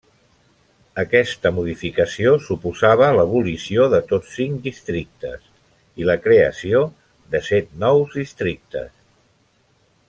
Aquesta 1.01 1.51
modificació 1.57 2.31
suposava 2.45 3.09
l'abolició 3.17 3.85
de 3.93 4.01
tots 4.13 4.33
cinc 4.39 4.65
districtes, 4.71 5.47
i 6.03 6.11
la 6.11 6.19
creació 6.27 6.85
de 7.37 7.47
set 7.53 7.75
nous 7.85 8.21
districtes. 8.23 8.95